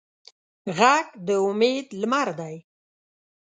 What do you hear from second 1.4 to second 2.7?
امید لمر دی